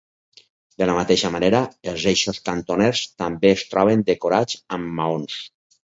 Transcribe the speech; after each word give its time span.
De 0.81 0.85
la 0.89 0.93
mateixa 0.99 1.29
manera, 1.35 1.59
els 1.93 2.05
eixos 2.13 2.41
cantoners 2.47 3.03
també 3.23 3.53
es 3.59 3.65
troben 3.75 4.03
decorats 4.11 4.61
amb 4.79 4.89
maons. 5.03 5.37